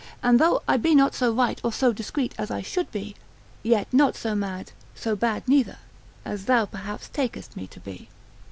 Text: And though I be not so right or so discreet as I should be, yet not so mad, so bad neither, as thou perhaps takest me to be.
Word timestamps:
And 0.23 0.39
though 0.39 0.63
I 0.67 0.77
be 0.77 0.95
not 0.95 1.13
so 1.13 1.31
right 1.31 1.61
or 1.63 1.71
so 1.71 1.93
discreet 1.93 2.33
as 2.39 2.49
I 2.49 2.63
should 2.63 2.91
be, 2.91 3.15
yet 3.61 3.87
not 3.93 4.15
so 4.15 4.33
mad, 4.33 4.71
so 4.95 5.15
bad 5.15 5.47
neither, 5.47 5.77
as 6.25 6.45
thou 6.45 6.65
perhaps 6.65 7.07
takest 7.07 7.55
me 7.55 7.67
to 7.67 7.79
be. 7.79 8.09